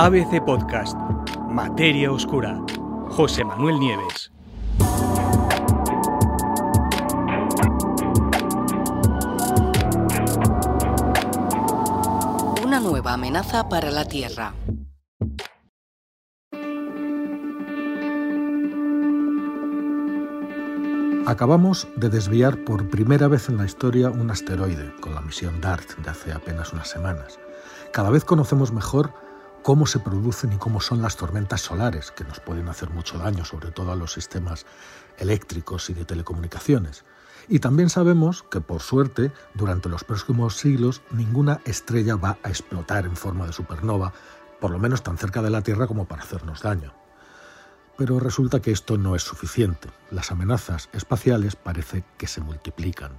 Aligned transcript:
ABC 0.00 0.40
Podcast, 0.44 0.96
Materia 1.50 2.12
Oscura, 2.12 2.62
José 3.08 3.44
Manuel 3.44 3.80
Nieves. 3.80 4.30
Una 12.64 12.78
nueva 12.78 13.14
amenaza 13.14 13.68
para 13.68 13.90
la 13.90 14.04
Tierra. 14.04 14.54
Acabamos 21.26 21.88
de 21.96 22.08
desviar 22.08 22.62
por 22.62 22.88
primera 22.88 23.26
vez 23.26 23.48
en 23.48 23.56
la 23.56 23.64
historia 23.64 24.10
un 24.10 24.30
asteroide 24.30 24.94
con 25.00 25.16
la 25.16 25.22
misión 25.22 25.60
DART 25.60 25.96
de 25.96 26.10
hace 26.10 26.32
apenas 26.32 26.72
unas 26.72 26.88
semanas. 26.88 27.40
Cada 27.92 28.10
vez 28.10 28.24
conocemos 28.24 28.70
mejor 28.70 29.12
cómo 29.62 29.86
se 29.86 29.98
producen 29.98 30.52
y 30.52 30.56
cómo 30.56 30.80
son 30.80 31.02
las 31.02 31.16
tormentas 31.16 31.60
solares, 31.60 32.10
que 32.10 32.24
nos 32.24 32.40
pueden 32.40 32.68
hacer 32.68 32.90
mucho 32.90 33.18
daño, 33.18 33.44
sobre 33.44 33.70
todo 33.70 33.92
a 33.92 33.96
los 33.96 34.12
sistemas 34.12 34.66
eléctricos 35.18 35.90
y 35.90 35.94
de 35.94 36.04
telecomunicaciones. 36.04 37.04
Y 37.48 37.60
también 37.60 37.88
sabemos 37.88 38.42
que, 38.42 38.60
por 38.60 38.82
suerte, 38.82 39.32
durante 39.54 39.88
los 39.88 40.04
próximos 40.04 40.56
siglos, 40.56 41.02
ninguna 41.10 41.60
estrella 41.64 42.16
va 42.16 42.38
a 42.42 42.48
explotar 42.48 43.06
en 43.06 43.16
forma 43.16 43.46
de 43.46 43.52
supernova, 43.52 44.12
por 44.60 44.70
lo 44.70 44.78
menos 44.78 45.02
tan 45.02 45.16
cerca 45.16 45.40
de 45.40 45.50
la 45.50 45.62
Tierra 45.62 45.86
como 45.86 46.04
para 46.04 46.22
hacernos 46.22 46.62
daño. 46.62 46.92
Pero 47.96 48.20
resulta 48.20 48.60
que 48.60 48.70
esto 48.70 48.98
no 48.98 49.16
es 49.16 49.22
suficiente. 49.22 49.88
Las 50.10 50.30
amenazas 50.30 50.88
espaciales 50.92 51.56
parece 51.56 52.04
que 52.16 52.26
se 52.26 52.40
multiplican. 52.40 53.18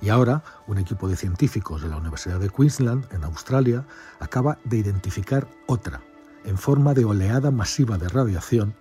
Y 0.00 0.08
ahora 0.08 0.42
un 0.66 0.78
equipo 0.78 1.08
de 1.08 1.16
científicos 1.16 1.82
de 1.82 1.88
la 1.88 1.96
Universidad 1.96 2.40
de 2.40 2.48
Queensland, 2.48 3.06
en 3.12 3.24
Australia, 3.24 3.86
acaba 4.18 4.58
de 4.64 4.78
identificar 4.78 5.46
otra, 5.66 6.00
en 6.44 6.56
forma 6.56 6.94
de 6.94 7.04
oleada 7.04 7.50
masiva 7.50 7.98
de 7.98 8.08
radiación 8.08 8.74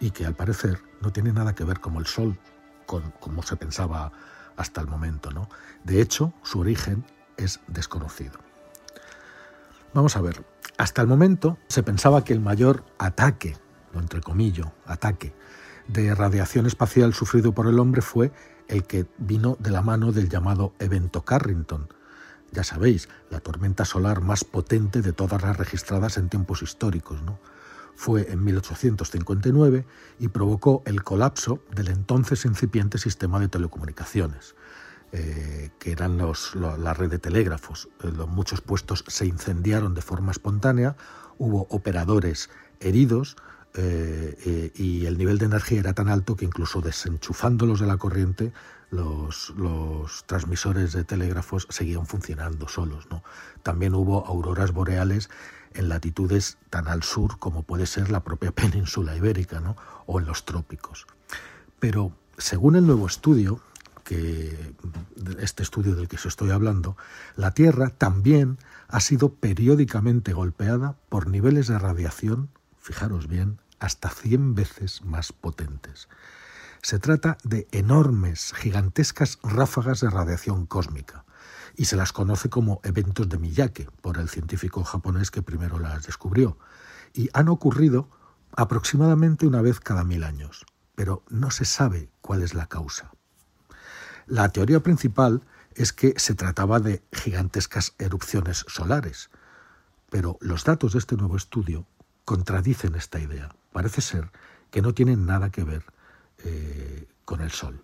y 0.00 0.10
que 0.10 0.26
al 0.26 0.34
parecer 0.34 0.80
no 1.00 1.12
tiene 1.12 1.32
nada 1.32 1.54
que 1.54 1.64
ver 1.64 1.80
con 1.80 1.96
el 1.96 2.06
Sol, 2.06 2.38
con, 2.86 3.10
como 3.20 3.42
se 3.42 3.56
pensaba 3.56 4.12
hasta 4.56 4.80
el 4.80 4.86
momento. 4.86 5.30
¿no? 5.30 5.48
De 5.84 6.00
hecho, 6.00 6.32
su 6.42 6.60
origen 6.60 7.04
es 7.36 7.60
desconocido. 7.66 8.38
Vamos 9.92 10.16
a 10.16 10.20
ver, 10.22 10.44
hasta 10.78 11.02
el 11.02 11.08
momento 11.08 11.58
se 11.68 11.82
pensaba 11.82 12.24
que 12.24 12.32
el 12.32 12.40
mayor 12.40 12.84
ataque 12.98 13.56
entre 14.00 14.20
comillo, 14.20 14.72
ataque 14.86 15.34
de 15.88 16.14
radiación 16.14 16.66
espacial 16.66 17.14
sufrido 17.14 17.52
por 17.52 17.66
el 17.66 17.78
hombre 17.78 18.02
fue 18.02 18.32
el 18.68 18.84
que 18.84 19.06
vino 19.18 19.56
de 19.60 19.70
la 19.70 19.82
mano 19.82 20.12
del 20.12 20.28
llamado 20.28 20.74
evento 20.78 21.24
Carrington. 21.24 21.88
Ya 22.52 22.64
sabéis, 22.64 23.08
la 23.30 23.40
tormenta 23.40 23.84
solar 23.84 24.20
más 24.20 24.44
potente 24.44 25.02
de 25.02 25.12
todas 25.12 25.42
las 25.42 25.56
registradas 25.56 26.16
en 26.18 26.28
tiempos 26.28 26.62
históricos. 26.62 27.20
¿no? 27.22 27.38
Fue 27.96 28.30
en 28.30 28.44
1859 28.44 29.84
y 30.18 30.28
provocó 30.28 30.82
el 30.86 31.02
colapso 31.02 31.60
del 31.74 31.88
entonces 31.88 32.44
incipiente 32.44 32.98
sistema 32.98 33.40
de 33.40 33.48
telecomunicaciones, 33.48 34.54
eh, 35.12 35.70
que 35.78 35.92
eran 35.92 36.16
los, 36.16 36.54
la 36.54 36.94
red 36.94 37.10
de 37.10 37.18
telégrafos. 37.18 37.88
Eh, 38.02 38.12
muchos 38.28 38.60
puestos 38.60 39.04
se 39.08 39.26
incendiaron 39.26 39.94
de 39.94 40.02
forma 40.02 40.30
espontánea, 40.30 40.96
hubo 41.38 41.66
operadores 41.70 42.50
heridos, 42.80 43.36
eh, 43.76 44.38
eh, 44.46 44.72
y 44.76 45.06
el 45.06 45.18
nivel 45.18 45.38
de 45.38 45.46
energía 45.46 45.80
era 45.80 45.94
tan 45.94 46.08
alto 46.08 46.36
que 46.36 46.44
incluso 46.44 46.80
desenchufándolos 46.80 47.80
de 47.80 47.86
la 47.86 47.96
corriente, 47.96 48.52
los, 48.90 49.52
transmisores 50.26 50.92
de 50.92 51.02
telégrafos 51.02 51.66
seguían 51.70 52.06
funcionando 52.06 52.68
solos. 52.68 53.08
También 53.64 53.94
hubo 53.94 54.24
auroras 54.26 54.72
boreales 54.72 55.28
en 55.72 55.88
latitudes 55.88 56.58
tan 56.70 56.86
al 56.86 57.02
sur 57.02 57.38
como 57.38 57.64
puede 57.64 57.86
ser 57.86 58.10
la 58.10 58.22
propia 58.22 58.52
península 58.54 59.16
ibérica 59.16 59.60
¿no? 59.60 59.76
o 60.06 60.20
en 60.20 60.26
los 60.26 60.44
trópicos. 60.44 61.06
Pero 61.80 62.12
según 62.38 62.76
el 62.76 62.86
nuevo 62.86 63.06
estudio, 63.06 63.60
este 65.40 65.62
estudio 65.62 65.96
del 65.96 66.08
que 66.08 66.16
os 66.16 66.26
estoy 66.26 66.50
hablando, 66.50 66.96
la 67.36 67.52
Tierra 67.52 67.90
también 67.90 68.58
ha 68.86 69.00
sido 69.00 69.34
periódicamente 69.34 70.32
golpeada 70.32 70.96
por 71.08 71.26
niveles 71.28 71.66
de 71.68 71.78
radiación, 71.78 72.50
fijaros 72.78 73.28
bien, 73.28 73.58
hasta 73.84 74.08
100 74.08 74.54
veces 74.54 75.04
más 75.04 75.32
potentes. 75.32 76.08
Se 76.80 76.98
trata 76.98 77.36
de 77.44 77.68
enormes, 77.70 78.54
gigantescas 78.54 79.38
ráfagas 79.42 80.00
de 80.00 80.08
radiación 80.08 80.64
cósmica 80.64 81.26
y 81.76 81.84
se 81.84 81.96
las 81.96 82.12
conoce 82.12 82.48
como 82.48 82.80
eventos 82.82 83.28
de 83.28 83.38
Miyake 83.38 83.88
por 84.00 84.16
el 84.16 84.30
científico 84.30 84.84
japonés 84.84 85.30
que 85.30 85.42
primero 85.42 85.78
las 85.78 86.06
descubrió 86.06 86.58
y 87.12 87.28
han 87.34 87.48
ocurrido 87.48 88.08
aproximadamente 88.56 89.46
una 89.46 89.60
vez 89.60 89.80
cada 89.80 90.02
mil 90.02 90.24
años, 90.24 90.64
pero 90.94 91.22
no 91.28 91.50
se 91.50 91.66
sabe 91.66 92.08
cuál 92.22 92.42
es 92.42 92.54
la 92.54 92.66
causa. 92.66 93.12
La 94.26 94.48
teoría 94.48 94.80
principal 94.80 95.42
es 95.74 95.92
que 95.92 96.14
se 96.16 96.34
trataba 96.34 96.80
de 96.80 97.02
gigantescas 97.12 97.94
erupciones 97.98 98.64
solares, 98.66 99.28
pero 100.08 100.38
los 100.40 100.64
datos 100.64 100.94
de 100.94 101.00
este 101.00 101.16
nuevo 101.16 101.36
estudio 101.36 101.86
contradicen 102.24 102.94
esta 102.94 103.20
idea 103.20 103.54
parece 103.74 104.02
ser 104.02 104.30
que 104.70 104.82
no 104.82 104.94
tienen 104.94 105.26
nada 105.26 105.50
que 105.50 105.64
ver 105.64 105.84
eh, 106.44 107.08
con 107.24 107.40
el 107.40 107.50
Sol. 107.50 107.82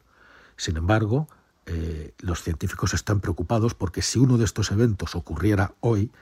Sin 0.56 0.76
embargo, 0.76 1.26
eh, 1.66 2.14
los 2.20 2.44
científicos 2.44 2.94
están 2.94 3.18
preocupados 3.18 3.74
porque 3.74 4.00
si 4.00 4.20
uno 4.20 4.38
de 4.38 4.44
estos 4.44 4.70
eventos 4.70 5.16
ocurriera 5.16 5.74
hoy, 5.80 6.12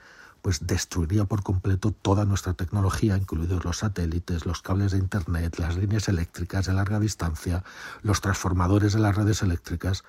pues 0.41 0.65
destruiría 0.65 1.25
por 1.25 1.43
completo 1.43 1.91
toda 1.91 2.25
nuestra 2.25 2.53
tecnología, 2.55 3.15
incluidos 3.15 3.63
los 3.63 3.77
satélites, 3.77 4.47
los 4.47 4.63
cables 4.63 4.91
de 4.91 4.97
Internet, 4.97 5.59
las 5.59 5.77
líneas 5.77 6.09
eléctricas 6.09 6.65
de 6.65 6.73
larga 6.73 6.99
distancia, 6.99 7.63
los 8.01 8.21
transformadores 8.21 8.93
de 8.93 8.99
las 8.99 9.15
redes 9.15 9.43
eléctricas. 9.43 10.03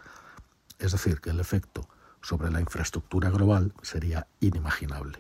Es 0.79 0.93
decir, 0.93 1.21
que 1.21 1.31
el 1.31 1.41
efecto 1.41 1.87
sobre 2.23 2.51
la 2.51 2.61
infraestructura 2.61 3.29
global 3.29 3.75
sería 3.83 4.27
inimaginable. 4.41 5.19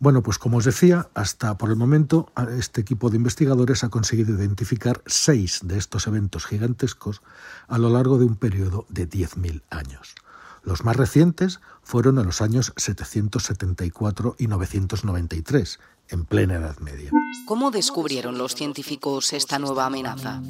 Bueno, 0.00 0.22
pues 0.22 0.38
como 0.38 0.58
os 0.58 0.64
decía, 0.64 1.08
hasta 1.14 1.58
por 1.58 1.70
el 1.70 1.76
momento 1.76 2.30
este 2.56 2.80
equipo 2.80 3.10
de 3.10 3.16
investigadores 3.16 3.82
ha 3.82 3.88
conseguido 3.88 4.34
identificar 4.34 5.02
seis 5.06 5.60
de 5.64 5.76
estos 5.76 6.06
eventos 6.06 6.46
gigantescos 6.46 7.20
a 7.66 7.78
lo 7.78 7.90
largo 7.90 8.18
de 8.18 8.24
un 8.24 8.36
periodo 8.36 8.86
de 8.88 9.08
10.000 9.08 9.62
años. 9.70 10.14
Los 10.62 10.84
más 10.84 10.96
recientes 10.96 11.60
fueron 11.82 12.18
en 12.18 12.26
los 12.26 12.42
años 12.42 12.72
774 12.76 14.36
y 14.38 14.46
993, 14.46 15.80
en 16.10 16.24
plena 16.24 16.56
Edad 16.56 16.78
Media. 16.78 17.10
¿Cómo 17.46 17.70
descubrieron 17.70 18.38
los 18.38 18.54
científicos 18.54 19.32
esta 19.32 19.58
nueva 19.58 19.86
amenaza? 19.86 20.40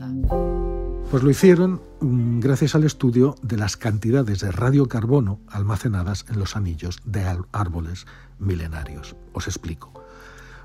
Pues 1.10 1.22
lo 1.22 1.30
hicieron 1.30 1.80
mm, 2.00 2.40
gracias 2.40 2.74
al 2.74 2.84
estudio 2.84 3.34
de 3.40 3.56
las 3.56 3.78
cantidades 3.78 4.40
de 4.40 4.52
radiocarbono 4.52 5.40
almacenadas 5.48 6.26
en 6.28 6.38
los 6.38 6.54
anillos 6.54 7.00
de 7.06 7.24
árboles 7.50 8.06
milenarios. 8.38 9.16
Os 9.32 9.46
explico. 9.46 10.04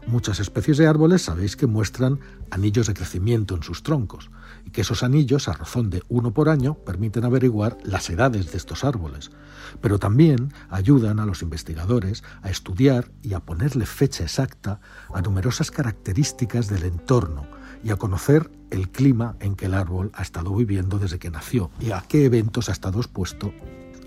Muchas 0.06 0.42
especies 0.42 0.76
de 0.76 0.86
árboles 0.86 1.22
sabéis 1.22 1.56
que 1.56 1.66
muestran 1.66 2.20
anillos 2.52 2.88
de 2.88 2.94
crecimiento 2.94 3.56
en 3.56 3.64
sus 3.64 3.84
troncos 3.84 4.32
y 4.66 4.72
que 4.72 4.82
esos 4.82 5.02
anillos, 5.02 5.48
a 5.48 5.54
razón 5.54 5.90
de 5.90 6.04
uno 6.10 6.34
por 6.34 6.50
año, 6.50 6.74
permiten 6.74 7.24
averiguar 7.24 7.78
las 7.86 8.10
edades 8.10 8.52
de 8.52 8.58
estos 8.58 8.84
árboles, 8.84 9.32
pero 9.80 9.98
también 9.98 10.52
ayudan 10.70 11.22
a 11.22 11.26
los 11.26 11.42
investigadores 11.42 12.22
a 12.42 12.50
estudiar 12.50 13.10
y 13.22 13.34
a 13.34 13.40
ponerle 13.40 13.86
fecha 13.86 14.24
exacta 14.24 14.82
a 15.14 15.22
numerosas 15.22 15.72
características 15.72 16.68
del 16.68 16.84
entorno 16.84 17.63
y 17.84 17.92
a 17.92 17.98
conocer 17.98 18.50
el 18.72 18.90
clima 18.90 19.36
en 19.40 19.56
que 19.56 19.66
el 19.66 19.74
árbol 19.74 20.12
ha 20.14 20.22
estado 20.22 20.56
viviendo 20.56 21.00
desde 21.00 21.20
que 21.20 21.30
nació 21.30 21.70
y 21.80 21.92
a 21.92 22.02
qué 22.02 22.26
eventos 22.26 22.70
ha 22.70 22.72
estado 22.72 23.00
expuesto 23.00 23.54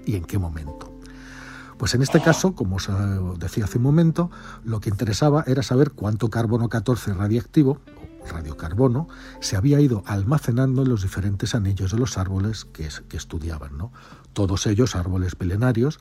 y 0.05 0.17
en 0.17 0.25
qué 0.25 0.39
momento. 0.39 0.93
Pues 1.77 1.95
en 1.95 2.03
este 2.03 2.23
caso, 2.23 2.55
como 2.55 2.77
os 2.77 2.89
decía 3.39 3.65
hace 3.65 3.77
un 3.77 3.85
momento, 3.85 4.31
lo 4.65 4.81
que 4.81 4.89
interesaba 4.89 5.45
era 5.47 5.63
saber 5.63 5.91
cuánto 5.91 6.31
carbono 6.31 6.71
14 6.71 7.13
radiactivo, 7.13 7.81
o 8.23 8.27
radiocarbono, 8.27 9.09
se 9.41 9.57
había 9.57 9.79
ido 9.81 10.03
almacenando 10.07 10.83
en 10.83 10.89
los 10.89 11.03
diferentes 11.03 11.55
anillos 11.55 11.93
de 11.93 11.99
los 11.99 12.17
árboles 12.17 12.65
que, 12.65 12.89
estudiaban. 13.13 13.77
¿no? 13.77 13.93
Todos 14.33 14.67
ellos 14.67 14.97
árboles 14.97 15.39
milenarios, 15.39 16.01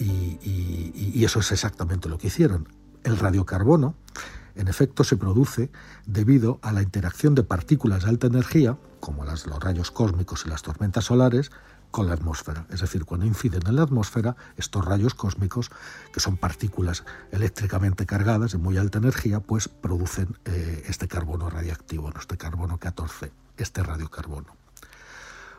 y, 0.00 0.40
y 0.42 1.24
eso 1.24 1.38
es 1.38 1.52
exactamente 1.52 2.08
lo 2.08 2.18
que 2.18 2.26
hicieron. 2.26 2.68
El 3.04 3.16
radiocarbono, 3.16 3.94
en 4.56 4.68
efecto, 4.68 5.04
se 5.04 5.16
produce 5.16 5.70
debido 6.06 6.58
a 6.62 6.72
la 6.72 6.82
interacción 6.82 7.34
de 7.34 7.42
partículas 7.42 8.04
de 8.04 8.10
alta 8.10 8.26
energía, 8.26 8.78
como 9.00 9.24
las, 9.24 9.46
los 9.46 9.60
rayos 9.60 9.90
cósmicos 9.90 10.44
y 10.46 10.48
las 10.48 10.62
tormentas 10.62 11.04
solares, 11.04 11.50
con 11.94 12.08
la 12.08 12.14
atmósfera. 12.14 12.66
Es 12.70 12.80
decir, 12.80 13.04
cuando 13.04 13.24
inciden 13.24 13.62
en 13.68 13.76
la 13.76 13.82
atmósfera, 13.82 14.34
estos 14.56 14.84
rayos 14.84 15.14
cósmicos, 15.14 15.70
que 16.12 16.18
son 16.18 16.36
partículas 16.36 17.04
eléctricamente 17.30 18.04
cargadas 18.04 18.50
de 18.50 18.58
muy 18.58 18.76
alta 18.78 18.98
energía, 18.98 19.38
pues 19.38 19.68
producen 19.68 20.36
eh, 20.44 20.82
este 20.88 21.06
carbono 21.06 21.48
radiactivo, 21.50 22.12
este 22.18 22.36
carbono 22.36 22.78
14, 22.78 23.30
este 23.58 23.84
radiocarbono. 23.84 24.56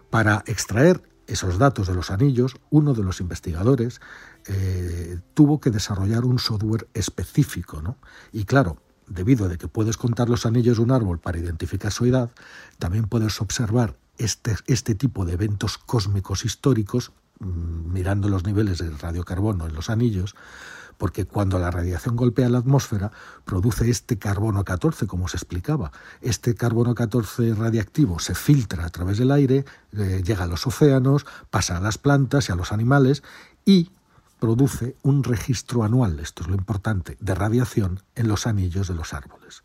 Para 0.10 0.44
extraer 0.46 1.04
esos 1.28 1.58
datos 1.58 1.88
de 1.88 1.94
los 1.94 2.12
anillos, 2.12 2.58
uno 2.70 2.94
de 2.94 3.04
los 3.04 3.22
investigadores 3.22 4.02
eh, 4.46 5.20
tuvo 5.36 5.62
que 5.62 5.72
desarrollar 5.72 6.26
un 6.26 6.40
software 6.40 6.90
específico, 6.94 7.82
¿no? 7.82 7.98
Y 8.34 8.44
claro, 8.44 8.82
debido 9.08 9.46
a 9.46 9.58
que 9.58 9.68
puedes 9.68 9.98
contar 9.98 10.30
los 10.30 10.46
anillos 10.46 10.78
de 10.78 10.84
un 10.84 10.92
árbol 10.92 11.20
para 11.20 11.38
identificar 11.38 11.92
su 11.92 12.06
edad, 12.06 12.32
también 12.80 13.06
puedes 13.06 13.42
observar 13.42 13.98
este, 14.18 14.56
este 14.68 14.96
tipo 14.96 15.26
de 15.26 15.34
eventos 15.34 15.78
cósmicos 15.78 16.46
históricos 16.46 17.12
mm, 17.40 17.94
mirando 17.94 18.30
los 18.30 18.46
niveles 18.46 18.78
de 18.80 18.90
radiocarbono 18.90 19.68
en 19.68 19.74
los 19.74 19.90
anillos, 19.90 20.36
porque 20.98 21.26
cuando 21.26 21.60
la 21.60 21.72
radiación 21.72 22.16
golpea 22.16 22.50
la 22.50 22.60
atmósfera, 22.60 23.12
produce 23.44 23.90
este 23.90 24.18
carbono 24.18 24.64
14, 24.64 25.08
como 25.08 25.28
se 25.28 25.38
explicaba. 25.38 25.92
Este 26.22 26.56
carbono 26.56 26.96
14 26.96 27.54
radiactivo 27.56 28.20
se 28.20 28.34
filtra 28.34 28.86
a 28.86 28.90
través 28.90 29.18
del 29.18 29.32
aire, 29.32 29.66
eh, 29.92 30.22
llega 30.26 30.46
a 30.46 30.48
los 30.48 30.66
océanos, 30.66 31.26
pasa 31.50 31.78
a 31.78 31.82
las 31.82 31.98
plantas 31.98 32.48
y 32.48 32.52
a 32.54 32.56
los 32.56 32.72
animales 32.72 33.24
y 33.66 33.92
produce 34.46 34.96
un 35.02 35.24
registro 35.24 35.84
anual, 35.84 36.20
esto 36.20 36.44
es 36.44 36.50
lo 36.50 36.56
importante, 36.56 37.18
de 37.20 37.34
radiación 37.34 38.02
en 38.14 38.28
los 38.28 38.46
anillos 38.46 38.88
de 38.88 38.94
los 38.94 39.12
árboles. 39.12 39.64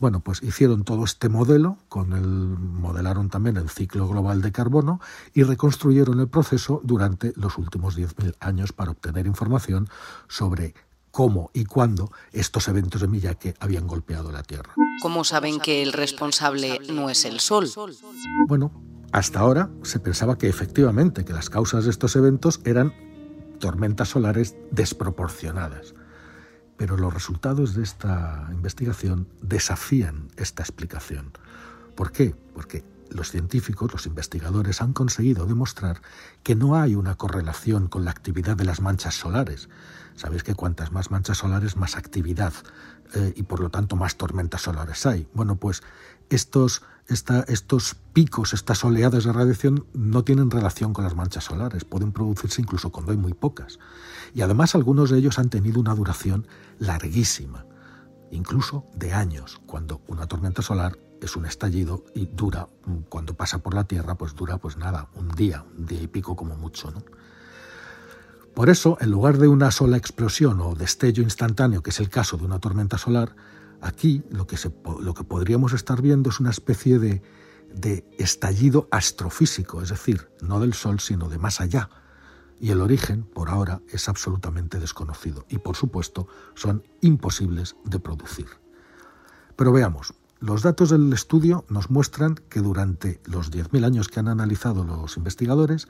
Bueno, 0.00 0.18
pues 0.18 0.42
hicieron 0.42 0.82
todo 0.82 1.04
este 1.04 1.28
modelo, 1.28 1.78
con 1.88 2.12
el, 2.12 2.26
modelaron 2.26 3.30
también 3.30 3.56
el 3.56 3.70
ciclo 3.70 4.08
global 4.08 4.42
de 4.42 4.50
carbono 4.50 5.00
y 5.32 5.44
reconstruyeron 5.44 6.18
el 6.18 6.26
proceso 6.26 6.80
durante 6.82 7.34
los 7.36 7.56
últimos 7.56 7.96
10.000 7.96 8.34
años 8.40 8.72
para 8.72 8.90
obtener 8.90 9.28
información 9.28 9.88
sobre 10.26 10.74
cómo 11.12 11.52
y 11.54 11.64
cuándo 11.64 12.10
estos 12.32 12.66
eventos 12.66 13.02
de 13.02 13.06
Miyake 13.06 13.54
habían 13.60 13.86
golpeado 13.86 14.32
la 14.32 14.42
Tierra. 14.42 14.74
¿Cómo 15.02 15.22
saben 15.22 15.60
que 15.60 15.84
el 15.84 15.92
responsable 15.92 16.80
no 16.92 17.10
es 17.10 17.24
el 17.24 17.38
Sol? 17.38 17.70
Bueno, 18.48 18.72
hasta 19.12 19.38
ahora 19.38 19.70
se 19.82 20.00
pensaba 20.00 20.36
que 20.36 20.48
efectivamente 20.48 21.24
que 21.24 21.32
las 21.32 21.48
causas 21.48 21.84
de 21.84 21.90
estos 21.90 22.16
eventos 22.16 22.60
eran 22.64 23.05
tormentas 23.58 24.08
solares 24.10 24.56
desproporcionadas. 24.70 25.94
Pero 26.76 26.96
los 26.96 27.12
resultados 27.12 27.74
de 27.74 27.82
esta 27.82 28.48
investigación 28.50 29.28
desafían 29.40 30.28
esta 30.36 30.62
explicación. 30.62 31.32
¿Por 31.94 32.12
qué? 32.12 32.34
Porque 32.54 32.84
los 33.10 33.30
científicos, 33.30 33.92
los 33.92 34.06
investigadores 34.06 34.80
han 34.80 34.92
conseguido 34.92 35.46
demostrar 35.46 36.00
que 36.42 36.54
no 36.54 36.76
hay 36.76 36.94
una 36.94 37.16
correlación 37.16 37.88
con 37.88 38.04
la 38.04 38.10
actividad 38.10 38.56
de 38.56 38.64
las 38.64 38.80
manchas 38.80 39.14
solares. 39.14 39.68
Sabéis 40.14 40.42
que 40.42 40.54
cuantas 40.54 40.92
más 40.92 41.10
manchas 41.10 41.38
solares, 41.38 41.76
más 41.76 41.96
actividad 41.96 42.52
eh, 43.14 43.34
y 43.36 43.42
por 43.42 43.60
lo 43.60 43.70
tanto 43.70 43.96
más 43.96 44.16
tormentas 44.16 44.62
solares 44.62 45.04
hay. 45.06 45.28
Bueno, 45.34 45.56
pues 45.56 45.82
estos, 46.30 46.82
estos 47.06 47.96
picos, 48.12 48.52
estas 48.52 48.84
oleadas 48.84 49.24
de 49.24 49.32
radiación 49.32 49.86
no 49.92 50.24
tienen 50.24 50.50
relación 50.50 50.92
con 50.92 51.04
las 51.04 51.14
manchas 51.14 51.44
solares, 51.44 51.84
pueden 51.84 52.12
producirse 52.12 52.62
incluso 52.62 52.90
cuando 52.90 53.12
hay 53.12 53.18
muy 53.18 53.34
pocas. 53.34 53.78
Y 54.34 54.40
además 54.40 54.74
algunos 54.74 55.10
de 55.10 55.18
ellos 55.18 55.38
han 55.38 55.50
tenido 55.50 55.80
una 55.80 55.94
duración 55.94 56.46
larguísima, 56.78 57.64
incluso 58.30 58.84
de 58.94 59.12
años, 59.12 59.60
cuando 59.66 60.00
una 60.08 60.26
tormenta 60.26 60.62
solar 60.62 60.98
es 61.20 61.36
un 61.36 61.46
estallido 61.46 62.04
y 62.14 62.26
dura, 62.26 62.68
cuando 63.08 63.34
pasa 63.34 63.58
por 63.58 63.74
la 63.74 63.84
Tierra, 63.84 64.16
pues 64.16 64.34
dura 64.34 64.58
pues 64.58 64.76
nada, 64.76 65.08
un 65.14 65.28
día, 65.28 65.64
un 65.76 65.86
día 65.86 66.02
y 66.02 66.06
pico 66.06 66.36
como 66.36 66.56
mucho. 66.56 66.90
¿no? 66.90 67.02
Por 68.54 68.70
eso, 68.70 68.96
en 69.00 69.10
lugar 69.10 69.38
de 69.38 69.48
una 69.48 69.70
sola 69.70 69.96
explosión 69.96 70.60
o 70.60 70.74
destello 70.74 71.22
instantáneo, 71.22 71.82
que 71.82 71.90
es 71.90 72.00
el 72.00 72.08
caso 72.08 72.36
de 72.36 72.44
una 72.44 72.58
tormenta 72.58 72.98
solar, 72.98 73.34
Aquí 73.80 74.22
lo 74.30 74.46
que, 74.46 74.56
lo 75.00 75.14
que 75.14 75.24
podríamos 75.24 75.72
estar 75.72 76.00
viendo 76.00 76.30
es 76.30 76.40
una 76.40 76.50
especie 76.50 76.98
de, 76.98 77.22
de 77.74 78.04
estallido 78.18 78.88
astrofísico, 78.90 79.82
es 79.82 79.90
decir, 79.90 80.28
no 80.40 80.60
del 80.60 80.74
Sol, 80.74 81.00
sino 81.00 81.28
de 81.28 81.38
más 81.38 81.60
allá. 81.60 81.90
Y 82.58 82.70
el 82.70 82.80
origen, 82.80 83.24
por 83.24 83.50
ahora, 83.50 83.82
es 83.88 84.08
absolutamente 84.08 84.80
desconocido 84.80 85.44
y, 85.48 85.58
por 85.58 85.76
supuesto, 85.76 86.26
son 86.54 86.84
imposibles 87.02 87.76
de 87.84 88.00
producir. 88.00 88.48
Pero 89.56 89.72
veamos, 89.72 90.14
los 90.38 90.62
datos 90.62 90.90
del 90.90 91.12
estudio 91.12 91.64
nos 91.68 91.90
muestran 91.90 92.34
que 92.34 92.60
durante 92.60 93.20
los 93.24 93.50
10.000 93.50 93.84
años 93.84 94.08
que 94.08 94.20
han 94.20 94.28
analizado 94.28 94.84
los 94.84 95.16
investigadores, 95.16 95.88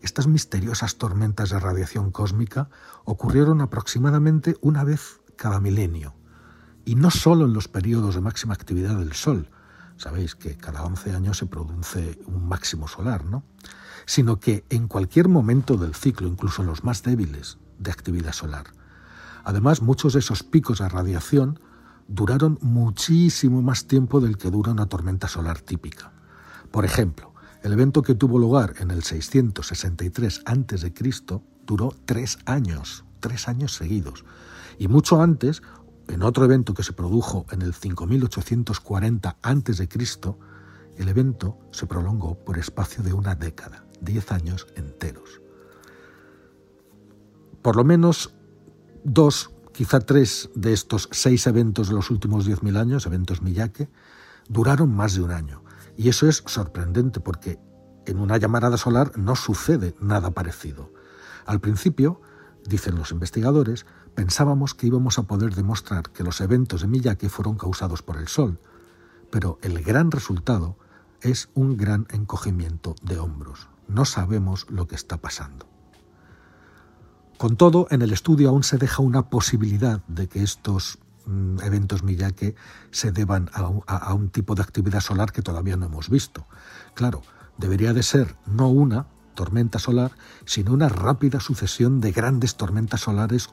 estas 0.00 0.26
misteriosas 0.26 0.96
tormentas 0.96 1.50
de 1.50 1.60
radiación 1.60 2.10
cósmica 2.10 2.70
ocurrieron 3.04 3.60
aproximadamente 3.60 4.56
una 4.60 4.82
vez 4.82 5.20
cada 5.36 5.60
milenio, 5.60 6.14
y 6.84 6.94
no 6.94 7.10
solo 7.10 7.44
en 7.44 7.52
los 7.52 7.68
periodos 7.68 8.14
de 8.14 8.20
máxima 8.20 8.54
actividad 8.54 8.96
del 8.96 9.12
Sol, 9.12 9.50
sabéis 9.96 10.34
que 10.34 10.56
cada 10.56 10.82
11 10.84 11.14
años 11.14 11.38
se 11.38 11.46
produce 11.46 12.18
un 12.26 12.48
máximo 12.48 12.88
solar, 12.88 13.24
¿no? 13.24 13.44
Sino 14.06 14.40
que 14.40 14.64
en 14.70 14.88
cualquier 14.88 15.28
momento 15.28 15.76
del 15.76 15.94
ciclo, 15.94 16.26
incluso 16.26 16.62
en 16.62 16.68
los 16.68 16.82
más 16.82 17.02
débiles 17.02 17.58
de 17.78 17.92
actividad 17.92 18.32
solar. 18.32 18.66
Además, 19.44 19.82
muchos 19.82 20.14
de 20.14 20.20
esos 20.20 20.42
picos 20.42 20.78
de 20.78 20.88
radiación 20.88 21.60
duraron 22.08 22.58
muchísimo 22.60 23.62
más 23.62 23.86
tiempo 23.86 24.20
del 24.20 24.36
que 24.36 24.50
dura 24.50 24.72
una 24.72 24.86
tormenta 24.86 25.28
solar 25.28 25.60
típica. 25.60 26.12
Por 26.70 26.84
ejemplo, 26.84 27.32
el 27.62 27.72
evento 27.72 28.02
que 28.02 28.14
tuvo 28.14 28.38
lugar 28.38 28.74
en 28.80 28.90
el 28.90 29.02
663 29.02 30.42
a.C. 30.44 30.92
duró 31.66 31.94
tres 32.04 32.38
años, 32.44 33.04
tres 33.20 33.48
años 33.48 33.74
seguidos. 33.74 34.24
Y 34.78 34.88
mucho 34.88 35.22
antes 35.22 35.62
en 36.08 36.22
otro 36.22 36.44
evento 36.44 36.74
que 36.74 36.82
se 36.82 36.92
produjo 36.92 37.46
en 37.50 37.62
el 37.62 37.74
5840 37.74 39.36
a.C., 39.42 39.88
el 40.96 41.08
evento 41.08 41.58
se 41.70 41.86
prolongó 41.86 42.34
por 42.34 42.58
espacio 42.58 43.02
de 43.02 43.12
una 43.12 43.34
década, 43.34 43.84
diez 44.00 44.30
años 44.30 44.66
enteros. 44.76 45.40
Por 47.62 47.76
lo 47.76 47.84
menos 47.84 48.34
dos, 49.04 49.50
quizá 49.72 50.00
tres 50.00 50.50
de 50.54 50.72
estos 50.72 51.08
seis 51.12 51.46
eventos 51.46 51.88
de 51.88 51.94
los 51.94 52.10
últimos 52.10 52.46
10.000 52.46 52.78
años, 52.78 53.06
eventos 53.06 53.42
Miyake, 53.42 53.88
duraron 54.48 54.94
más 54.94 55.14
de 55.14 55.22
un 55.22 55.30
año. 55.30 55.62
Y 55.96 56.08
eso 56.08 56.28
es 56.28 56.42
sorprendente 56.46 57.20
porque 57.20 57.58
en 58.06 58.18
una 58.18 58.36
llamarada 58.36 58.76
solar 58.76 59.16
no 59.16 59.36
sucede 59.36 59.94
nada 60.00 60.30
parecido. 60.30 60.92
Al 61.46 61.60
principio, 61.60 62.20
dicen 62.66 62.96
los 62.96 63.10
investigadores, 63.12 63.86
pensábamos 64.14 64.74
que 64.74 64.86
íbamos 64.86 65.18
a 65.18 65.24
poder 65.24 65.54
demostrar 65.54 66.10
que 66.10 66.24
los 66.24 66.40
eventos 66.40 66.82
de 66.82 66.88
Miyake 66.88 67.28
fueron 67.28 67.56
causados 67.56 68.02
por 68.02 68.16
el 68.16 68.28
Sol, 68.28 68.60
pero 69.30 69.58
el 69.62 69.82
gran 69.82 70.10
resultado 70.10 70.76
es 71.20 71.48
un 71.54 71.76
gran 71.76 72.06
encogimiento 72.10 72.94
de 73.02 73.18
hombros. 73.18 73.68
No 73.88 74.04
sabemos 74.04 74.66
lo 74.68 74.86
que 74.86 74.96
está 74.96 75.18
pasando. 75.18 75.71
Con 77.42 77.56
todo, 77.56 77.88
en 77.90 78.02
el 78.02 78.12
estudio 78.12 78.50
aún 78.50 78.62
se 78.62 78.78
deja 78.78 79.02
una 79.02 79.28
posibilidad 79.28 80.00
de 80.06 80.28
que 80.28 80.44
estos 80.44 81.00
mm, 81.26 81.58
eventos 81.64 82.04
Miyake 82.04 82.54
se 82.92 83.10
deban 83.10 83.50
a 83.52 84.14
un 84.14 84.28
tipo 84.28 84.54
de 84.54 84.62
actividad 84.62 85.00
solar 85.00 85.32
que 85.32 85.42
todavía 85.42 85.76
no 85.76 85.86
hemos 85.86 86.08
visto. 86.08 86.46
Claro, 86.94 87.22
debería 87.58 87.92
de 87.94 88.04
ser 88.04 88.36
no 88.46 88.68
una 88.68 89.08
tormenta 89.34 89.80
solar, 89.80 90.12
sino 90.44 90.72
una 90.72 90.88
rápida 90.88 91.40
sucesión 91.40 92.00
de 92.00 92.12
grandes 92.12 92.54
tormentas 92.54 93.00
solares 93.00 93.48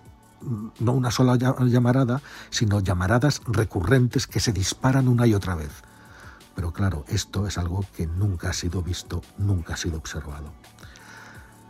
no 0.80 0.92
una 0.92 1.10
sola 1.10 1.36
llamarada, 1.36 2.22
sino 2.52 2.82
llamaradas 2.82 3.42
recurrentes 3.48 4.28
que 4.28 4.40
se 4.40 4.54
disparan 4.54 5.08
una 5.08 5.26
y 5.26 5.34
otra 5.34 5.56
vez. 5.56 5.72
Pero 6.54 6.74
claro, 6.74 7.06
esto 7.08 7.48
es 7.48 7.58
algo 7.58 7.84
que 7.98 8.06
nunca 8.06 8.52
ha 8.52 8.54
sido 8.54 8.84
visto, 8.84 9.24
nunca 9.40 9.74
ha 9.74 9.78
sido 9.78 9.98
observado. 9.98 10.54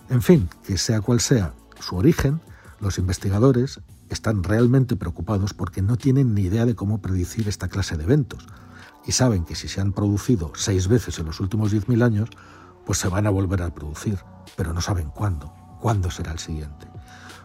En 0.09 0.21
fin, 0.21 0.49
que 0.65 0.77
sea 0.77 0.99
cual 0.99 1.21
sea 1.21 1.53
su 1.79 1.95
origen, 1.95 2.41
los 2.79 2.97
investigadores 2.97 3.81
están 4.09 4.43
realmente 4.43 4.95
preocupados 4.95 5.53
porque 5.53 5.81
no 5.81 5.97
tienen 5.97 6.33
ni 6.33 6.41
idea 6.41 6.65
de 6.65 6.75
cómo 6.75 7.01
predecir 7.01 7.47
esta 7.47 7.67
clase 7.67 7.97
de 7.97 8.03
eventos 8.03 8.47
y 9.05 9.11
saben 9.11 9.45
que 9.45 9.55
si 9.55 9.67
se 9.67 9.81
han 9.81 9.93
producido 9.93 10.51
seis 10.55 10.87
veces 10.87 11.19
en 11.19 11.25
los 11.25 11.39
últimos 11.39 11.73
10.000 11.73 12.03
años, 12.03 12.29
pues 12.85 12.99
se 12.99 13.07
van 13.07 13.27
a 13.27 13.29
volver 13.29 13.61
a 13.61 13.73
producir, 13.73 14.19
pero 14.55 14.73
no 14.73 14.81
saben 14.81 15.09
cuándo, 15.09 15.53
cuándo 15.79 16.11
será 16.11 16.31
el 16.31 16.39
siguiente. 16.39 16.87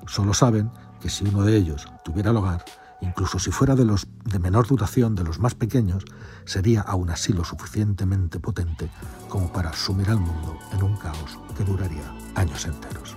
Solo 0.07 0.35
saben 0.35 0.71
que 1.01 1.11
si 1.11 1.25
uno 1.25 1.43
de 1.43 1.57
ellos 1.57 1.89
tuviera 2.05 2.33
lugar, 2.33 2.65
incluso 3.01 3.39
si 3.39 3.51
fuera 3.51 3.75
de 3.75 3.85
los 3.85 4.07
de 4.25 4.39
menor 4.39 4.67
duración, 4.67 5.15
de 5.15 5.25
los 5.25 5.39
más 5.39 5.55
pequeños, 5.55 6.05
sería 6.45 6.83
aún 6.83 7.11
así 7.11 7.33
lo 7.33 7.45
suficientemente 7.45 8.41
potente 8.41 8.91
como 9.29 9.53
para 9.53 9.73
sumir 9.73 10.11
al 10.11 10.21
mundo 10.21 10.59
en 10.73 10.83
un 10.83 10.97
caos 10.97 11.39
que 11.57 11.65
duraría 11.65 12.15
años 12.35 12.65
enteros. 12.67 13.17